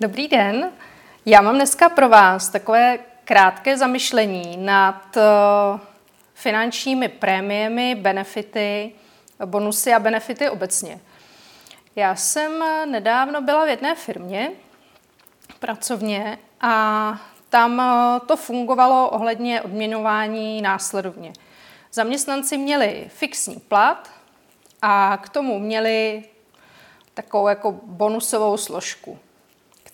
[0.00, 0.72] Dobrý den.
[1.26, 5.80] Já mám dneska pro vás takové krátké zamyšlení nad uh,
[6.34, 8.92] finančními prémiemi, benefity,
[9.44, 11.00] bonusy a benefity obecně.
[11.96, 14.50] Já jsem nedávno byla v jedné firmě
[15.58, 21.32] pracovně a tam uh, to fungovalo ohledně odměňování následovně.
[21.92, 24.10] Zaměstnanci měli fixní plat
[24.82, 26.24] a k tomu měli
[27.14, 29.18] takovou jako bonusovou složku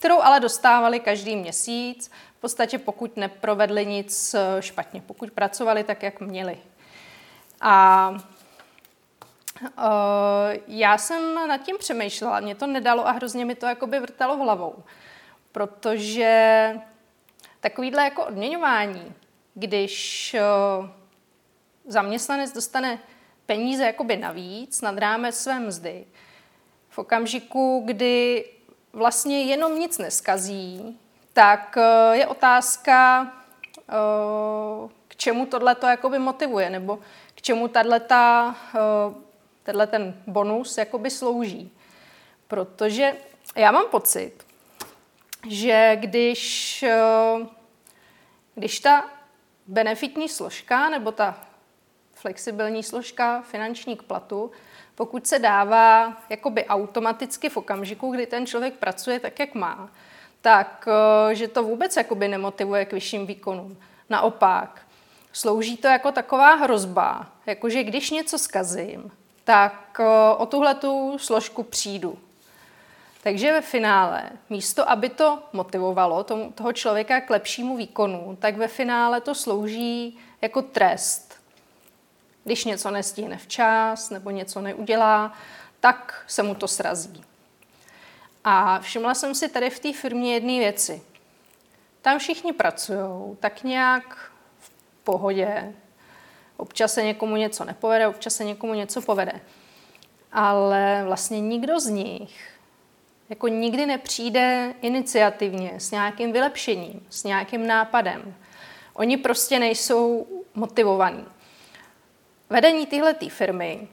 [0.03, 6.03] kterou ale dostávali každý měsíc, v podstatě pokud neprovedli nic eh, špatně, pokud pracovali tak,
[6.03, 6.57] jak měli.
[7.61, 9.83] A uh,
[10.67, 14.83] já jsem nad tím přemýšlela, mě to nedalo a hrozně mi to jakoby vrtalo hlavou,
[15.51, 16.71] protože
[17.59, 19.13] takovýhle jako odměňování,
[19.53, 20.35] když
[20.79, 20.87] uh,
[21.87, 22.99] zaměstnanec dostane
[23.45, 26.05] peníze jakoby navíc nad rámec své mzdy,
[26.89, 28.45] v okamžiku, kdy
[28.93, 30.99] vlastně jenom nic neskazí,
[31.33, 33.27] tak eh, je otázka,
[33.89, 36.99] eh, k čemu tohle to jakoby motivuje, nebo
[37.35, 38.55] k čemu tato,
[39.65, 41.71] eh, ten bonus jakoby slouží.
[42.47, 43.15] Protože
[43.55, 44.33] já mám pocit,
[45.49, 46.85] že když,
[48.55, 49.09] když ta
[49.67, 51.37] benefitní složka nebo ta
[52.23, 54.51] flexibilní složka finanční k platu
[54.95, 59.89] pokud se dává jakoby automaticky v okamžiku, kdy ten člověk pracuje tak, jak má,
[60.41, 63.77] tak eh, že to vůbec jakoby nemotivuje k vyšším výkonům.
[64.09, 64.81] Naopak,
[65.33, 69.11] slouží to jako taková hrozba, jakože když něco skazím,
[69.43, 72.17] tak eh, o tuhle tu složku přijdu.
[73.23, 76.23] Takže ve finále, místo aby to motivovalo
[76.55, 81.32] toho člověka k lepšímu výkonu, tak ve finále to slouží jako trest
[82.43, 85.33] když něco nestihne včas nebo něco neudělá,
[85.79, 87.23] tak se mu to srazí.
[88.43, 91.01] A všimla jsem si tady v té firmě jedné věci.
[92.01, 94.71] Tam všichni pracují tak nějak v
[95.03, 95.73] pohodě.
[96.57, 99.41] Občas se někomu něco nepovede, občas se někomu něco povede.
[100.31, 102.53] Ale vlastně nikdo z nich
[103.29, 108.35] jako nikdy nepřijde iniciativně s nějakým vylepšením, s nějakým nápadem.
[108.93, 111.25] Oni prostě nejsou motivovaní
[112.53, 113.87] vedení téhle firmy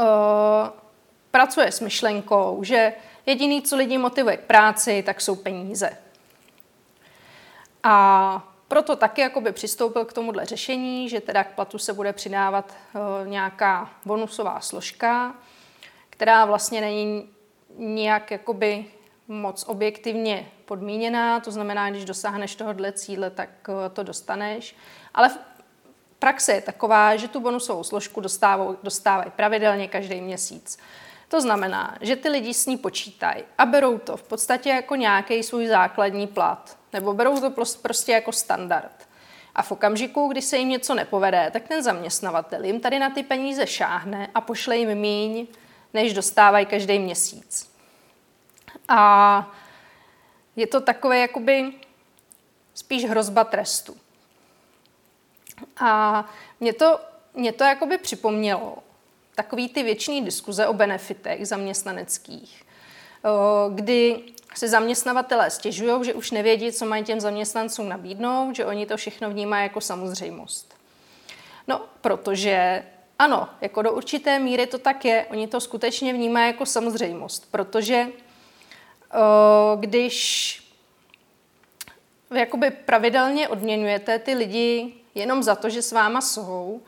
[0.00, 0.06] uh,
[1.30, 2.92] pracuje s myšlenkou, že
[3.26, 5.98] jediný, co lidi motivuje k práci, tak jsou peníze.
[7.82, 12.74] A proto taky jakoby přistoupil k tomuhle řešení, že teda k platu se bude přidávat
[12.94, 15.34] uh, nějaká bonusová složka,
[16.10, 17.28] která vlastně není
[17.76, 18.84] nijak jakoby
[19.28, 24.76] moc objektivně podmíněná, to znamená, když dosáhneš tohohle cíle, tak uh, to dostaneš.
[25.14, 25.30] Ale
[26.18, 30.78] Praxe je taková, že tu bonusovou složku dostávají, dostávají pravidelně každý měsíc.
[31.28, 35.42] To znamená, že ty lidi s ní počítají a berou to v podstatě jako nějaký
[35.42, 39.08] svůj základní plat, nebo berou to prostě jako standard.
[39.54, 43.22] A v okamžiku, kdy se jim něco nepovede, tak ten zaměstnavatel jim tady na ty
[43.22, 45.46] peníze šáhne a pošle jim míň,
[45.94, 47.72] než dostávají každý měsíc.
[48.88, 49.52] A
[50.56, 51.72] je to takové jakoby
[52.74, 53.96] spíš hrozba trestu.
[55.76, 56.24] A
[56.60, 57.00] mě to,
[57.34, 58.78] mě to jakoby připomnělo
[59.34, 62.62] takový ty věčný diskuze o benefitech zaměstnaneckých,
[63.74, 64.22] kdy
[64.54, 69.30] si zaměstnavatelé stěžují, že už nevědí, co mají těm zaměstnancům nabídnout, že oni to všechno
[69.30, 70.74] vnímají jako samozřejmost.
[71.68, 72.84] No, protože
[73.18, 78.06] ano, jako do určité míry to tak je, oni to skutečně vnímají jako samozřejmost, protože
[79.76, 80.54] když
[82.34, 86.80] jakoby pravidelně odměňujete ty lidi jenom za to, že s váma jsou,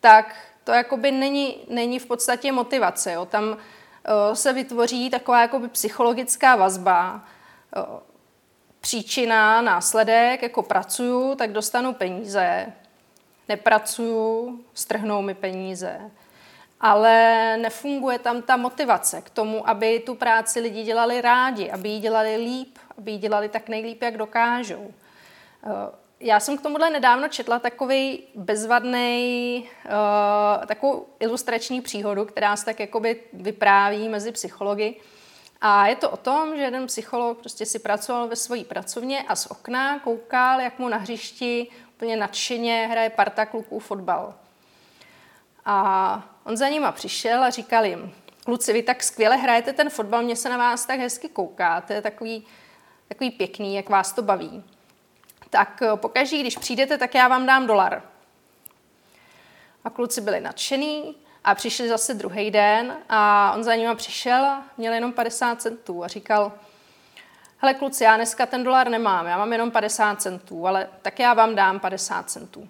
[0.00, 3.12] tak to jakoby není, není v podstatě motivace.
[3.12, 3.24] Jo.
[3.26, 3.56] Tam uh,
[4.34, 7.24] se vytvoří taková jakoby psychologická vazba,
[7.76, 8.00] uh,
[8.80, 12.72] příčina, následek, jako pracuju, tak dostanu peníze,
[13.48, 16.00] nepracuju, strhnou mi peníze.
[16.80, 22.00] Ale nefunguje tam ta motivace k tomu, aby tu práci lidi dělali rádi, aby ji
[22.00, 24.94] dělali líp, aby ji dělali tak nejlíp, jak dokážou.
[26.20, 32.80] Já jsem k tomuhle nedávno četla takový bezvadný, uh, takovou ilustrační příhodu, která se tak
[32.80, 35.00] jakoby vypráví mezi psychologi.
[35.60, 39.36] A je to o tom, že jeden psycholog prostě si pracoval ve své pracovně a
[39.36, 44.34] z okna koukal, jak mu na hřišti úplně nadšeně hraje parta kluků fotbal.
[45.64, 48.14] A on za nima přišel a říkal jim,
[48.44, 51.92] kluci, vy tak skvěle hrajete ten fotbal, mě se na vás tak hezky kouká, to
[51.92, 52.46] je takový,
[53.08, 54.64] takový pěkný, jak vás to baví
[55.50, 58.02] tak eh, pokaždé, když přijdete, tak já vám dám dolar.
[59.84, 64.92] A kluci byli nadšený a přišli zase druhý den a on za nima přišel měl
[64.92, 66.52] jenom 50 centů a říkal,
[67.58, 71.34] hele kluci, já dneska ten dolar nemám, já mám jenom 50 centů, ale tak já
[71.34, 72.68] vám dám 50 centů.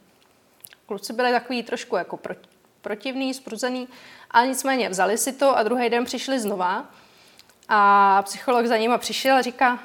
[0.86, 2.48] Kluci byli takový trošku jako proti,
[2.82, 3.88] protivný, spruzený,
[4.30, 6.84] ale nicméně vzali si to a druhý den přišli znova
[7.68, 9.78] a psycholog za nima přišel a říká,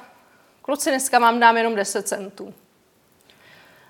[0.62, 2.54] kluci, dneska vám dám jenom 10 centů.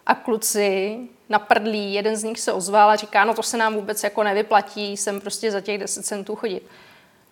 [0.07, 4.03] A kluci naprdlí, jeden z nich se ozval a říká, no to se nám vůbec
[4.03, 6.63] jako nevyplatí, sem prostě za těch 10 centů chodit.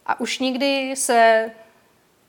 [0.06, 1.50] A už nikdy se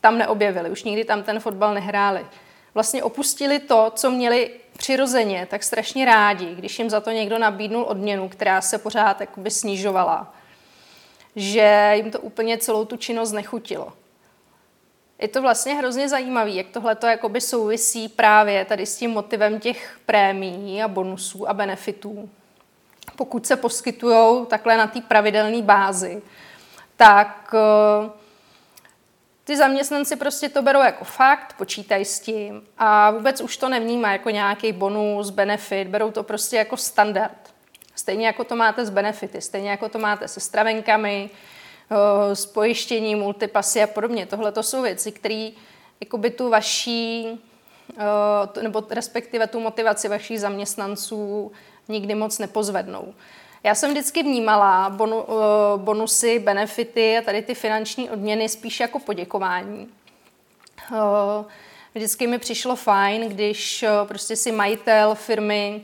[0.01, 2.25] tam neobjevili, už nikdy tam ten fotbal nehráli.
[2.73, 7.83] Vlastně opustili to, co měli přirozeně tak strašně rádi, když jim za to někdo nabídnul
[7.83, 10.33] odměnu, která se pořád snižovala,
[11.35, 13.93] že jim to úplně celou tu činnost nechutilo.
[15.21, 17.07] Je to vlastně hrozně zajímavé, jak tohle to
[17.39, 22.29] souvisí právě tady s tím motivem těch prémií a bonusů a benefitů.
[23.15, 26.21] Pokud se poskytují takhle na té pravidelné bázi,
[26.95, 28.09] tak eh,
[29.43, 34.11] ty zaměstnanci prostě to berou jako fakt, počítají s tím a vůbec už to nevnímá
[34.11, 37.53] jako nějaký bonus, benefit, berou to prostě jako standard.
[37.95, 41.29] Stejně jako to máte s benefity, stejně jako to máte se stravenkami,
[42.33, 44.25] s pojištěním, multipasy a podobně.
[44.25, 45.49] Tohle to jsou věci, které
[46.01, 47.27] jakoby tu vaší,
[48.57, 51.51] eh, nebo respektive tu motivaci vašich zaměstnanců
[51.87, 53.13] nikdy moc nepozvednou.
[53.63, 55.33] Já jsem vždycky vnímala bonu, eh,
[55.77, 59.87] bonusy, benefity a tady ty finanční odměny spíš jako poděkování.
[60.93, 61.45] Eh,
[61.95, 65.81] vždycky mi přišlo fajn, když eh, prostě si majitel firmy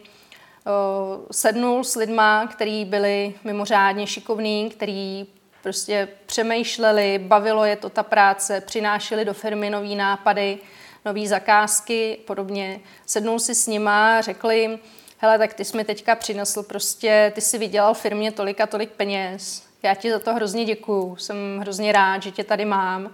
[1.32, 5.28] sednul s lidma, který byli mimořádně šikovní, který
[5.64, 10.58] prostě přemýšleli, bavilo je to ta práce, přinášeli do firmy nový nápady,
[11.06, 12.80] nové zakázky, podobně.
[13.06, 14.80] Sednul si s nima, řekli jim,
[15.18, 18.92] hele, tak ty jsi mi teďka přinesl prostě, ty jsi vydělal firmě tolik a tolik
[18.92, 23.14] peněz, já ti za to hrozně děkuju, jsem hrozně rád, že tě tady mám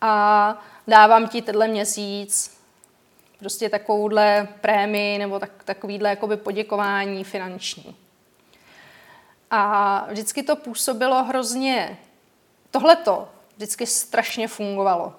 [0.00, 2.58] a dávám ti tenhle měsíc
[3.38, 7.96] prostě takovouhle prémii nebo tak, takovýhle jakoby poděkování finanční.
[9.54, 11.98] A vždycky to působilo hrozně,
[12.70, 15.14] tohleto vždycky strašně fungovalo.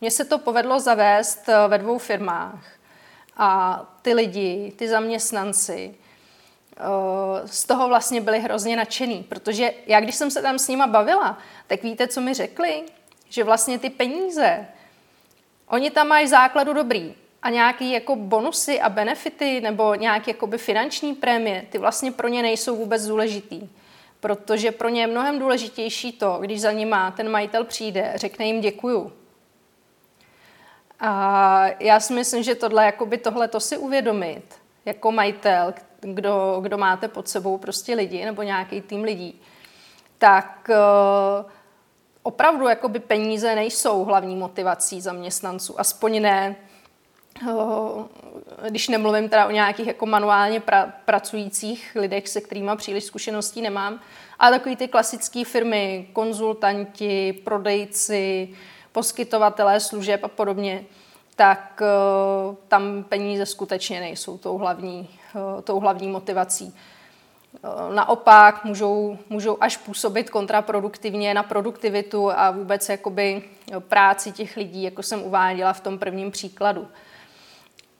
[0.00, 2.64] Mně se to povedlo zavést ve dvou firmách.
[3.36, 5.94] A ty lidi, ty zaměstnanci,
[6.76, 10.86] eh, z toho vlastně byli hrozně nadšený, protože já, když jsem se tam s nima
[10.86, 12.82] bavila, tak víte, co mi řekli?
[13.28, 14.66] Že vlastně ty peníze,
[15.66, 21.14] oni tam mají základu dobrý a nějaký jako bonusy a benefity nebo nějaké jakoby finanční
[21.14, 23.68] prémie, ty vlastně pro ně nejsou vůbec důležitý.
[24.20, 28.60] Protože pro ně je mnohem důležitější to, když za nima ten majitel přijde, řekne jim
[28.60, 29.12] děkuju,
[31.04, 34.42] a já si myslím, že tohle, jakoby tohle to si uvědomit
[34.84, 39.40] jako majitel, kdo, kdo máte pod sebou prostě lidi nebo nějaký tým lidí,
[40.18, 41.50] tak uh,
[42.22, 46.56] opravdu jakoby peníze nejsou hlavní motivací zaměstnanců, aspoň ne,
[48.68, 54.00] když nemluvím teda o nějakých jako manuálně pra, pracujících lidech, se kterými příliš zkušeností nemám,
[54.38, 58.48] ale takový ty klasické firmy, konzultanti, prodejci,
[58.92, 60.84] poskytovatelé služeb a podobně,
[61.36, 61.82] tak
[62.68, 65.08] tam peníze skutečně nejsou tou hlavní,
[65.64, 66.74] tou hlavní motivací.
[67.94, 73.42] Naopak můžou, můžou až působit kontraproduktivně na produktivitu a vůbec jakoby
[73.78, 76.88] práci těch lidí, jako jsem uváděla v tom prvním příkladu.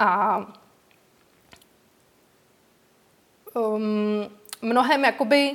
[0.02, 0.46] A
[3.54, 4.30] um,
[4.62, 5.52] mnohem jakoby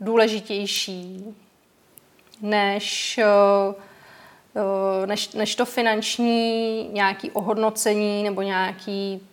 [0.00, 1.34] důležitější
[2.40, 3.20] než
[3.74, 9.28] uh, než, než to finanční nějaký ohodnocení nebo nějaký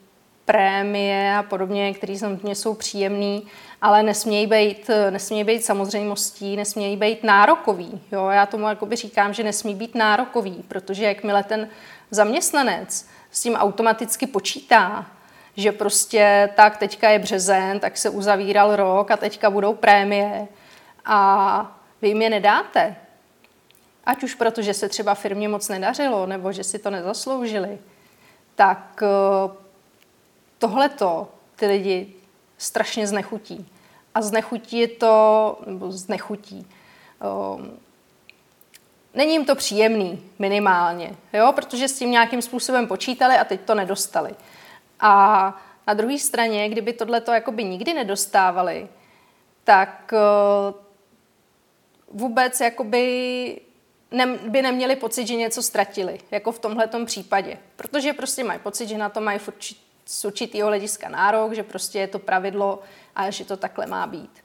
[0.46, 3.42] prémie a podobně, které samozřejmě jsou příjemné,
[3.82, 8.02] ale nesmějí být, nesmějí být samozřejmostí, nesmějí být nárokový.
[8.12, 8.28] Jo?
[8.28, 11.70] Já tomu říkám, že nesmí být nárokový, protože jakmile ten
[12.12, 15.06] zaměstnanec s tím automaticky počítá,
[15.58, 20.48] že prostě tak teďka je březen, tak se uzavíral rok a teďka budou prémie.
[21.06, 22.96] A vy jim je nedáte,
[24.06, 27.80] ať už proto, že se třeba firmě moc nedařilo, nebo že si to nezasloužili,
[28.56, 29.52] tak eh,
[30.58, 32.14] tohleto ty lidi
[32.58, 33.68] strašně znechutí.
[34.16, 36.68] A znechutí je to, nebo znechutí,
[37.58, 37.80] um,
[39.14, 41.52] není jim to příjemný minimálně, jo?
[41.56, 44.36] protože s tím nějakým způsobem počítali a teď to nedostali.
[45.00, 48.88] A na druhé straně, kdyby tohleto jakoby nikdy nedostávali,
[49.64, 50.76] tak uh,
[52.20, 53.62] vůbec jakoby
[54.12, 57.58] ne, by neměli pocit, že něco ztratili, jako v tomhle případě.
[57.76, 59.40] Protože prostě mají pocit, že na to mají
[60.06, 62.80] z určitého hlediska nárok, že prostě je to pravidlo
[63.16, 64.44] a že to takhle má být.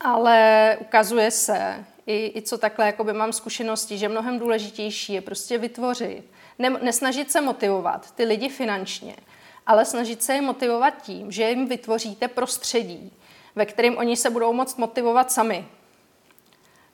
[0.00, 5.58] Ale ukazuje se, i, i co takhle jakoby mám zkušenosti, že mnohem důležitější je prostě
[5.58, 6.24] vytvořit
[6.58, 9.16] Ne, nesnažit se motivovat ty lidi finančně,
[9.66, 13.12] ale snažit se je motivovat tím, že jim vytvoříte prostředí,
[13.54, 15.66] ve kterém oni se budou moct motivovat sami.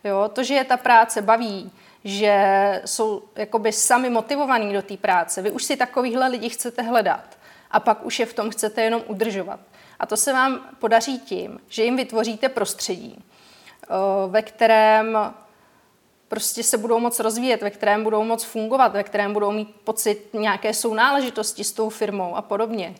[0.04, 1.72] Jo, to, že je ta práce baví,
[2.04, 2.42] že
[2.84, 5.42] jsou jakoby sami motivovaní do té práce.
[5.42, 7.38] Vy už si takovýhle lidi chcete hledat
[7.70, 9.60] a pak už je v tom chcete jenom udržovat.
[9.98, 13.24] A to se vám podaří tím, že jim vytvoříte prostředí,
[14.28, 15.18] ve kterém
[16.28, 20.28] prostě se budou moc rozvíjet, ve kterém budou moc fungovat, ve kterém budou mít pocit
[20.32, 22.94] nějaké sounáležitosti s tou firmou a podobně.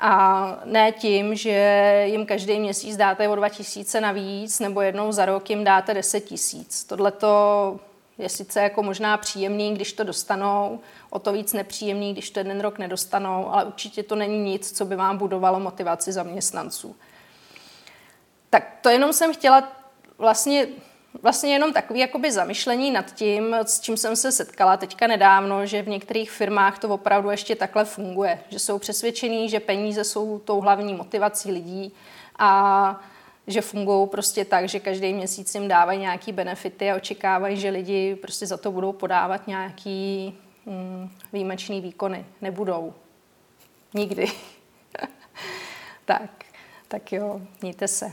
[0.00, 5.50] A ne tím, že jim každý měsíc dáte o 2000 navíc, nebo jednou za rok
[5.50, 6.84] jim dáte 10 tisíc.
[6.84, 7.80] Tohle to
[8.18, 12.60] je sice jako možná příjemný, když to dostanou, o to víc nepříjemný, když to jeden
[12.60, 16.96] rok nedostanou, ale určitě to není nic, co by vám budovalo motivaci zaměstnanců.
[18.50, 19.79] Tak to jenom jsem chtěla
[20.20, 20.66] vlastně
[21.22, 25.82] vlastně jenom takový jakoby zamyšlení nad tím, s čím jsem se setkala teďka nedávno, že
[25.82, 30.60] v některých firmách to opravdu ještě takhle funguje, že jsou přesvědčení, že peníze jsou tou
[30.60, 31.92] hlavní motivací lidí
[32.38, 33.00] a
[33.46, 38.16] že fungují prostě tak, že každý měsíc jim dávají nějaký benefity a očekávají, že lidi
[38.16, 40.34] prostě za to budou podávat nějaký
[40.66, 42.26] mm, výjimečný výkony.
[42.40, 42.94] Nebudou.
[43.94, 44.26] Nikdy.
[46.04, 46.30] tak,
[46.88, 48.12] tak jo, mějte se.